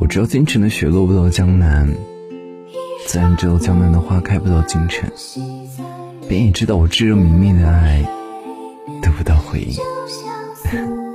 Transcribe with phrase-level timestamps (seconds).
[0.00, 1.92] 我知道京城的雪落不到江南，
[3.04, 5.10] 自然知道江南的花开不到京城，
[6.28, 8.08] 便也知道我炙热明媚的爱
[9.02, 9.76] 得不到回应。